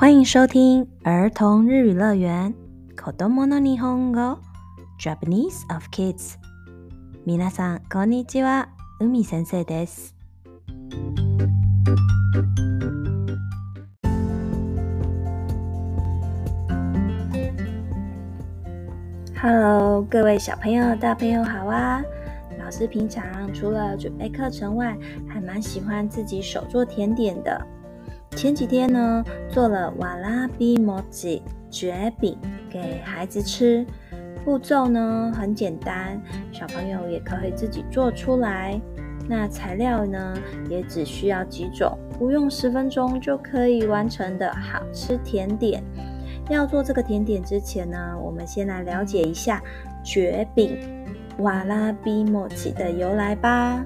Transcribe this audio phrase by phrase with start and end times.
[0.00, 2.54] 欢迎收听儿童日语乐园
[2.96, 6.36] ，Kodomo no Nihongo，Japanese of Kids。
[7.26, 10.14] 皆さんこんにちは、海先生です。
[19.38, 22.02] Hello，各位小朋友、大朋友好啊！
[22.58, 23.22] 老师平常
[23.52, 24.96] 除了准备课程外，
[25.28, 27.60] 还蛮喜欢自己手做甜点的。
[28.40, 32.38] 前几天呢，做了瓦拉比摩吉卷饼
[32.70, 33.84] 给孩子吃。
[34.46, 36.18] 步骤呢很简单，
[36.50, 38.80] 小朋友也可以自己做出来。
[39.28, 40.34] 那材料呢
[40.70, 45.82] 也只需要几种，不用十分钟就可以完成的好吃甜点。
[46.48, 49.60] 要做这个甜点之前呢，我们先来了解一下
[50.02, 50.78] 卷饼
[51.40, 53.84] 瓦拉比莫吉的由来吧。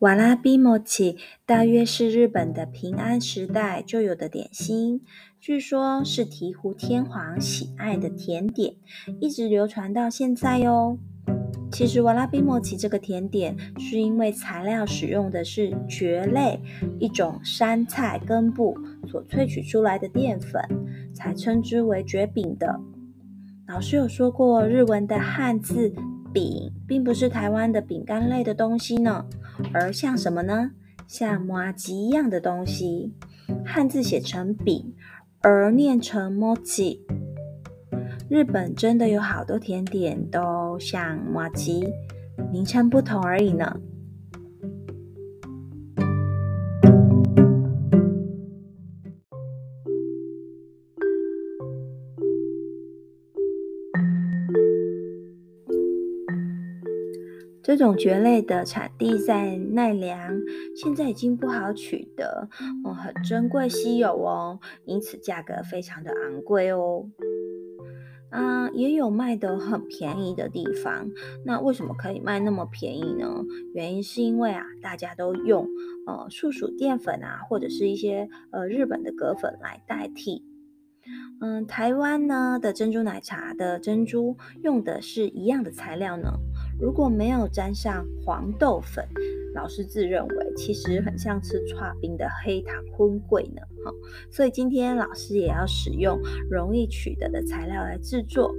[0.00, 5.02] 瓦拉比莫奇大约是日本的平安时代就有的点心，
[5.38, 8.76] 据说是醍醐天皇喜爱的甜点，
[9.20, 10.96] 一直流传到现在哟。
[11.70, 16.58] 其实瓦拉比莫奇这个甜点，是因为材料使用的是蕨类
[16.98, 18.74] 一种山菜根部
[19.06, 20.62] 所萃取出来的淀粉，
[21.12, 22.80] 才称之为蕨饼的。
[23.68, 25.92] 老师有说过日文的汉字。
[26.32, 29.26] 饼并不是台湾的饼干类的东西呢，
[29.72, 30.72] 而像什么呢？
[31.06, 33.12] 像麻吉一样的东西，
[33.64, 34.94] 汉字写成饼，
[35.40, 37.04] 而念成抹吉。
[38.28, 41.88] 日本真的有好多甜点都像麻吉，
[42.52, 43.80] 名称不同而已呢。
[57.62, 60.40] 这种蕨类的产地在奈良，
[60.76, 62.48] 现在已经不好取得，
[62.84, 67.06] 哦，很珍贵稀有哦，因此价格非常的昂贵哦。
[68.30, 71.08] 啊，也有卖的很便宜的地方，
[71.44, 73.26] 那为什么可以卖那么便宜呢？
[73.74, 75.68] 原因是因为啊，大家都用
[76.06, 80.44] 呃树薯淀粉啊，或者是一些呃日本的葛粉来代替。
[81.40, 86.30] 嗯，台湾呢的珍珠奶茶的珍珠用的是一样的材料呢。
[86.80, 89.06] 如果没有沾上黄豆粉，
[89.54, 93.60] 老师自认为其实很像吃刨冰的黑糖荤桂呢。
[93.84, 93.92] 哈，
[94.30, 96.18] 所以今天老师也要使用
[96.50, 98.54] 容易取得的材料来制作，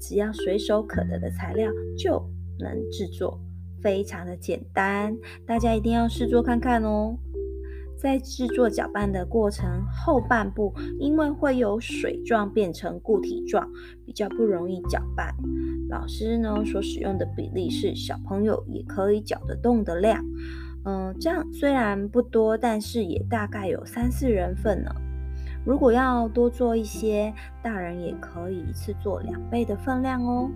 [0.00, 1.68] 只要随手可得的材料
[1.98, 2.22] 就
[2.60, 3.40] 能制作，
[3.82, 7.18] 非常的简单，大家一定要试做看看哦。
[7.98, 13.66] 在制作搅拌的过程后半部，因为会有水状变成固体状，
[14.04, 15.34] 比较不容易搅拌。
[15.88, 20.22] 老师呢所使用的比例是小朋友也可以搅得动的量，
[20.84, 24.90] 嗯，这样虽然不多，但是也大概有三四人份呢。
[25.64, 27.32] 如果要多做一些，
[27.62, 30.50] 大人也可以一次做两倍的份量哦。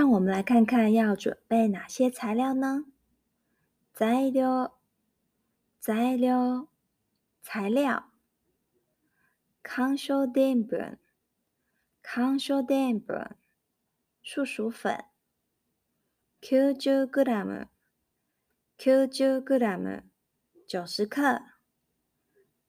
[0.00, 2.86] 让我们来看看要准备哪些材料呢？
[3.92, 4.78] 在了，
[5.78, 6.68] 在了，
[7.42, 8.10] 材料：
[9.62, 10.98] 康寿淀粉、
[12.00, 13.36] 康寿淀粉、
[14.22, 15.04] 素薯粉，
[16.40, 17.22] 九十克，
[18.78, 20.02] 九十克，
[20.66, 21.42] 九十克。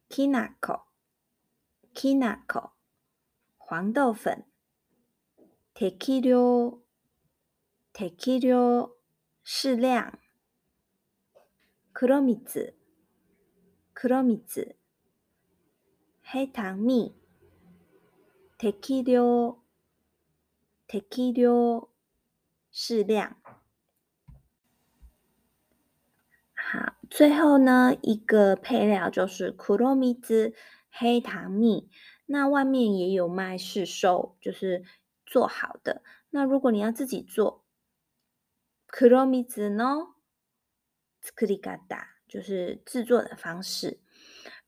[0.08, 0.82] きなこ
[1.92, 2.70] きなこ
[3.60, 4.44] 黄豆粉
[5.74, 6.78] 適量
[7.92, 8.90] 適量
[9.42, 10.18] 适量，
[11.92, 12.76] 黒罗米兹，
[13.94, 14.76] 苦罗米兹，
[16.22, 17.14] 黑糖蜜，
[18.58, 19.58] 铁器料，
[20.86, 21.88] 铁器料，
[22.70, 23.36] 适量。
[26.54, 30.54] 好，最后呢一个配料就是黒罗米兹
[30.90, 31.88] 黑糖蜜，
[32.26, 34.84] 那外面也有卖市售，就是
[35.24, 36.02] 做好的。
[36.28, 37.64] 那如果你要自己做，
[38.92, 40.08] 黒米子呢
[41.22, 44.00] 作り方だ，就是制作的方式。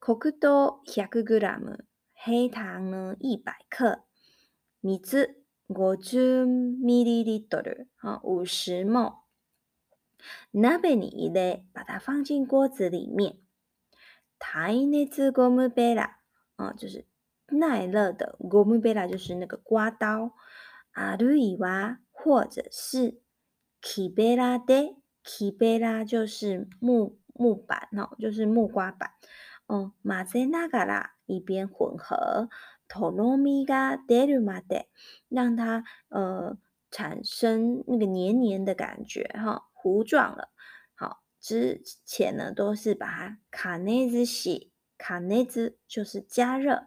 [0.01, 1.79] 100グラム，
[2.15, 3.99] 黑糖呢100克。
[4.81, 5.29] 米子
[5.71, 6.47] 50
[6.85, 7.89] ミリリットル，
[8.23, 9.19] 五十沫。
[10.55, 13.39] ナベに一旦把它放进锅子里面。
[14.39, 16.15] 耐熱のゴムベラ，
[16.57, 17.05] 啊，就是
[17.49, 18.37] 耐热的。
[18.41, 20.31] ゴムベラ就是那个刮刀。
[20.95, 23.22] アドゥイ或者是
[23.84, 24.94] kibera de
[25.25, 29.11] kibera 就是木木板哈，就是木瓜板。
[29.67, 32.49] 哦，mazenaga 拉一边混合
[32.88, 34.87] tonomiga derumade，
[35.29, 36.56] 让它呃
[36.90, 40.49] 产生那个黏黏的感觉哈，糊状了。
[40.94, 43.38] 好，之前呢都是把它
[43.78, 46.87] kanezi，kanezi 就是加热。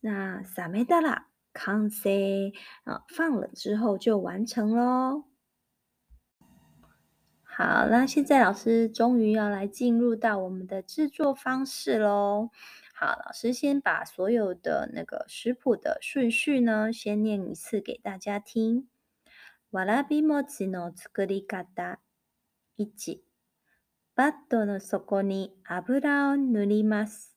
[0.00, 1.24] 那 sametala
[1.54, 5.29] kansi 啊，放冷之后就完成喽。
[7.60, 12.48] 好，那现在老师终于要来进入到我们的制作方式喽。
[12.94, 18.88] 好，老师先把所有的那个食谱的顺序呢，先念一次给大家听。
[19.72, 21.98] わらび餅の作り方。
[22.78, 23.22] 一、
[24.16, 27.36] バットの底に油を塗ります。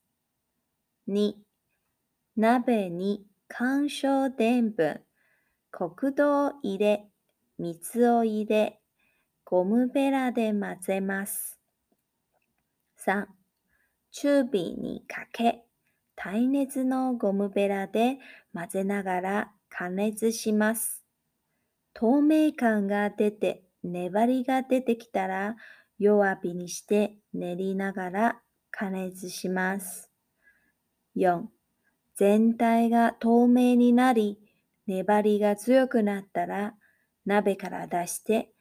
[1.06, 1.44] 二、
[2.38, 4.74] 鍋に干し澱ん、
[5.70, 7.12] 黒豆を入れ、
[7.58, 8.83] 水を入れ。
[9.46, 11.60] ゴムベラで混ぜます。
[13.06, 13.26] 3.
[14.12, 15.64] 中火にかけ、
[16.16, 18.20] 耐熱のゴムベラで
[18.54, 21.04] 混ぜながら加熱します。
[21.94, 25.58] 透明感が出て粘りが出てきたら
[26.00, 28.42] 弱火にして練りながら
[28.72, 30.10] 加熱します。
[31.18, 31.44] 4.
[32.16, 34.40] 全体が透明になり
[34.88, 36.76] 粘りが強くなったら
[37.26, 38.53] 鍋から出して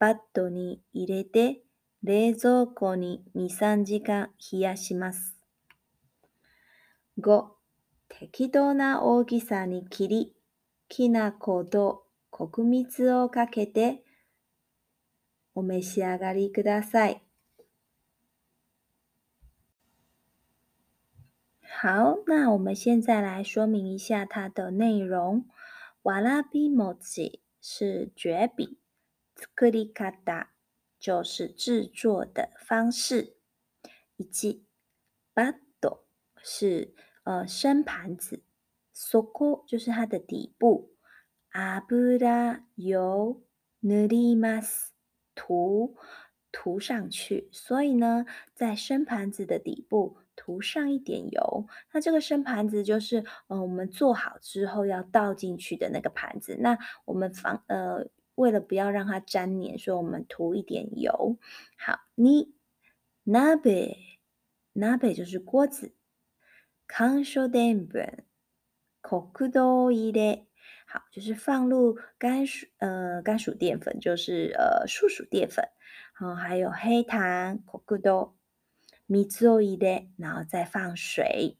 [0.00, 1.60] バットに入れて
[2.02, 5.36] 冷蔵庫に2、3時間冷やします。
[7.20, 7.48] 5.
[8.08, 10.32] 適当な大きさに切り、
[10.88, 14.02] きな粉と黒蜜をかけて
[15.54, 17.22] お召し上がりください。
[21.82, 25.44] 好，那我们现在来说明一下它的内容。
[26.04, 28.79] 瓦拉比莫吉是蕨饼。
[29.40, 30.50] 作り方
[30.98, 33.36] 就是制作的方式。
[34.18, 34.66] 以及、
[35.32, 35.64] 巴子
[36.42, 36.94] 是
[37.24, 38.42] 呃生盘子，
[38.94, 40.90] そこ就是它的底部。
[42.76, 43.42] 油
[45.42, 45.96] 塗
[46.52, 51.66] 涂上去，所以呢，在生盘子的底部涂上一点油。
[51.92, 56.56] 那这个生盘子就是，嗯，我们做好之后要倒进去的那个盘子。
[56.60, 56.76] 那
[57.06, 58.06] 我们放呃。
[58.36, 61.38] 为了不要让它粘黏，所以我们涂一点油。
[61.78, 62.54] 好你
[63.24, 63.98] 那杯
[64.74, 65.92] 那杯就是锅子
[66.88, 68.24] ，kanso d e n b n
[69.10, 70.46] o o
[70.86, 75.64] 好，就是放入甘薯，呃，甘薯淀粉就是呃，素薯淀粉，
[76.18, 78.34] 然后还有黑糖 k o k o
[80.18, 81.58] 然后再放水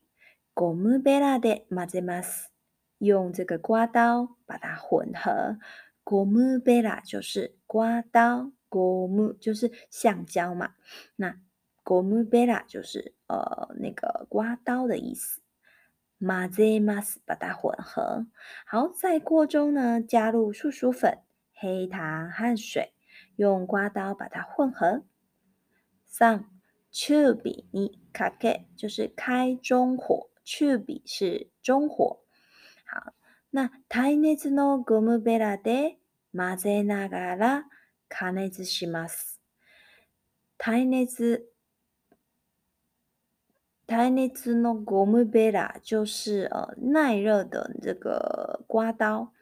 [0.55, 2.51] ，gomu be la d m a z m a s
[2.99, 5.59] 用这个刮刀把它混合。
[6.11, 10.75] Gomu 拉就是刮刀 g o 就是橡胶嘛。
[11.15, 11.37] 那
[11.85, 15.41] Gomu 拉就是呃那个刮刀的意思。
[16.19, 18.27] m a s a 把它混合
[18.67, 21.19] 好，在锅中呢加入速熟粉、
[21.55, 22.93] 黑糖和水，
[23.37, 25.05] 用刮刀把它混合。
[26.05, 26.45] 三
[26.93, 32.19] ，Chu 比尼 ka 就是开中火，Chu 比是中火。
[32.85, 33.15] 好，
[33.51, 35.91] 那 Tainetsu no gomu bea 拉
[36.37, 37.65] 混ぜながら
[38.09, 39.41] 加熱します。
[40.59, 41.47] 耐熱
[43.87, 49.33] 耐熱のゴムベラ就是呃耐热的这个刮刀，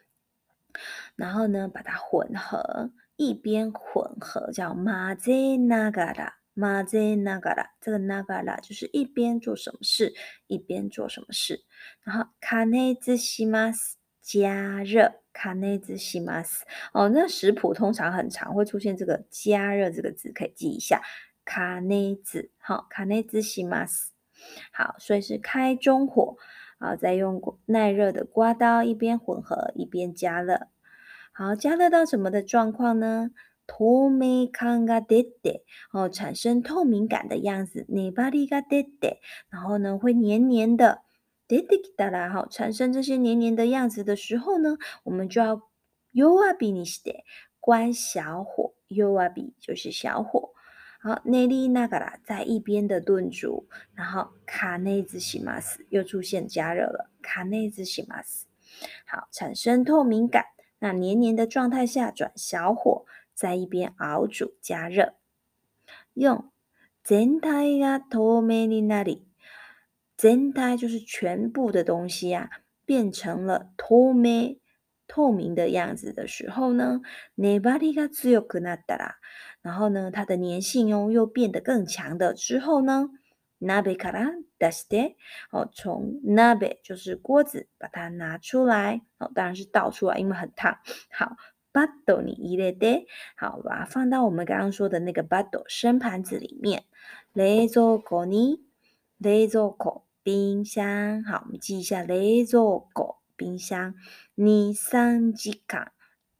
[1.15, 7.69] 然后呢把它混合，一边混合叫混ぜながら混ぜながら。
[7.79, 10.15] 这个ながら就是一边做什么事，
[10.47, 11.63] 一边做什么事。
[12.01, 15.18] 然后加熱します加热。
[15.33, 21.01] 卡内兹西玛斯哦，那食谱通常很长，会出现这个加热这个字，可以记一下。
[21.45, 24.11] 卡内兹，好，卡内兹西玛斯，
[24.71, 26.35] 好，所以是开中火，
[26.79, 30.67] 好，再用耐热的刮刀一边混合一边加热，
[31.31, 33.31] 好，加热到什么的状况呢？
[33.65, 38.63] 透明康嘎滴滴哦，产生透明感的样子，内巴里嘎
[39.49, 41.01] 然后呢会黏黏的。
[41.49, 45.59] 滴滴滴答啦哈，产生这些黏黏的样子的时候呢，我们就要
[46.11, 47.01] you are finished
[47.59, 50.51] 关小火，you a b 就是小火。
[51.01, 58.45] 好，内力那个啦，在一边的炖煮，然后卡内兹西马斯又出现加热了，卡内兹西马斯。
[59.07, 60.45] 好，产生透明感，
[60.77, 65.15] 那黏黏的状态下转小火，在一边熬煮加热。
[66.13, 66.21] 四，
[67.03, 69.28] 全体が透明になり。
[70.19, 72.49] 真带就是全部的东西啊，
[72.85, 74.59] 变成了透明
[75.07, 76.99] 透明的样子的时候呢
[77.37, 78.83] ，nebatica zio k n a
[79.61, 83.11] 然后呢，它的粘性哦又变得更强的之后呢
[83.61, 85.09] ，nabe k a r
[85.51, 90.79] 哦，从 n a 就是锅子，把它拿出来，哦，当然是倒出来，因为很烫。
[91.09, 91.37] 好
[91.71, 91.85] b u
[92.17, 93.05] d 你 ni i
[93.37, 96.83] 好，把它放到我们刚刚说的那个 b u d 生盘子里面
[97.33, 98.59] ，lezogoni
[99.21, 100.08] lezog。
[100.21, 102.61] 冰箱好，我们记一下那个
[102.91, 103.95] 狗冰箱
[104.35, 105.93] 你三记卡，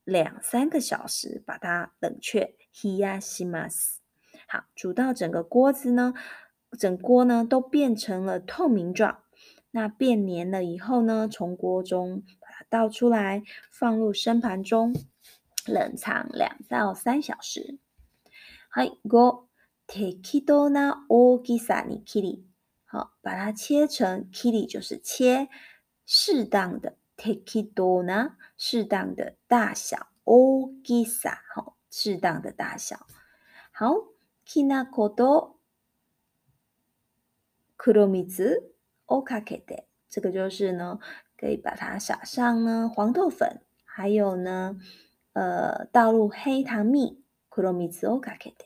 [0.04, 2.56] 两三个小时把它冷却。
[2.76, 4.00] ひやします。
[4.50, 6.14] 好，煮到整个锅子呢，
[6.78, 9.20] 整锅呢都变成了透明状。
[9.72, 14.94] 那变黏了以后呢，从锅中把它倒出来，放入生盘中，
[15.66, 17.78] 冷藏两到三小时。
[18.70, 19.48] はい、五、
[19.88, 22.49] 適当な大きさに切り。
[22.92, 25.48] 好，把它切成 kitty，就是切，
[26.08, 33.06] 适当的 take it down，适当的大小，O GISA，好，适当的大小。
[33.72, 33.92] 好
[34.44, 35.58] ，kina kodou，
[37.78, 38.74] 黒蜜子
[39.06, 39.84] ，O kakete。
[40.10, 40.98] 这个就是呢，
[41.38, 44.76] 可以把它撒上呢，黄豆粉，还有呢，
[45.34, 48.66] 呃，倒入黑糖蜜，黒蜜子，O kakete。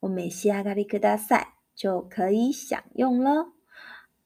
[0.00, 3.52] 我每次阿卡里克大赛就可以享用了。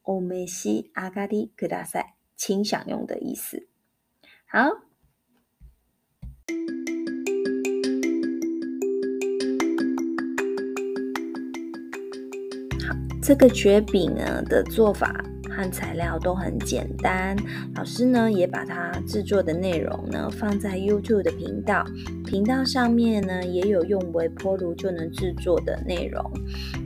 [0.04, 3.68] 欧美西阿嘎迪格大赛，请享用的意思。
[4.46, 4.68] 好，
[13.22, 15.10] 这个卷饼呢的做法。
[15.54, 17.36] 和材料都很简单，
[17.74, 21.84] 老师呢也把它制作的内容呢放在 YouTube 的频道，
[22.26, 26.22] 频道上面呢也有用微波炉就能制作的内容，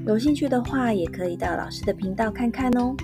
[0.06, 2.94] 有兴趣的话也可以到老师的频道看看哦。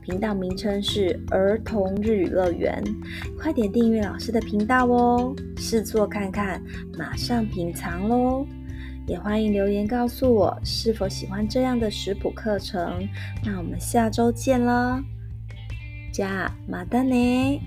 [0.00, 2.82] 频道名称是儿童日语乐园，
[3.40, 6.60] 快点订阅老师的频道哦，试做看看，
[6.98, 8.44] 马上品尝喽！
[9.06, 13.06] 也欢迎留言告诉我是否喜欢这样的食谱课程，
[13.44, 15.02] 那我们下周见了，
[16.12, 17.60] 加马丹内。